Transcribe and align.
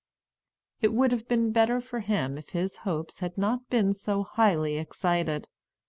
It 0.81 0.93
would 0.93 1.11
have 1.11 1.27
been 1.27 1.51
better 1.51 1.79
for 1.79 1.99
him 1.99 2.35
if 2.35 2.49
his 2.49 2.77
hopes 2.77 3.19
had 3.19 3.37
not 3.37 3.69
been 3.69 3.93
so 3.93 4.23
highly 4.23 4.79
excited. 4.79 5.47